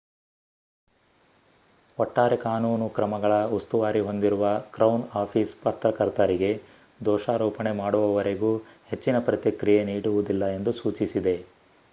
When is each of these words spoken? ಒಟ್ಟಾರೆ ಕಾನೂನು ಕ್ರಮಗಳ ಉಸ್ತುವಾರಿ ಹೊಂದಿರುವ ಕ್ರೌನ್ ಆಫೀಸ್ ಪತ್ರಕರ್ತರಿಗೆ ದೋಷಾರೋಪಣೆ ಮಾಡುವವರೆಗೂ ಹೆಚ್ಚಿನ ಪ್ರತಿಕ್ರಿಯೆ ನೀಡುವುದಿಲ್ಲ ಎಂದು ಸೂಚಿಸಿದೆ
ಒಟ್ಟಾರೆ 1.97 2.37
ಕಾನೂನು 2.37 2.89
ಕ್ರಮಗಳ 2.89 3.33
ಉಸ್ತುವಾರಿ 3.49 3.99
ಹೊಂದಿರುವ 3.99 4.45
ಕ್ರೌನ್ 4.71 5.05
ಆಫೀಸ್ 5.15 5.53
ಪತ್ರಕರ್ತರಿಗೆ 5.63 6.51
ದೋಷಾರೋಪಣೆ 7.05 7.73
ಮಾಡುವವರೆಗೂ 7.75 8.51
ಹೆಚ್ಚಿನ 8.89 9.19
ಪ್ರತಿಕ್ರಿಯೆ 9.21 9.83
ನೀಡುವುದಿಲ್ಲ 9.85 10.45
ಎಂದು 10.57 10.73
ಸೂಚಿಸಿದೆ 10.73 11.37